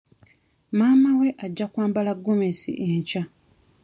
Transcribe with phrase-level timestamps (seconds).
[0.77, 3.23] Maama we ajja kwambala gomesi enkya.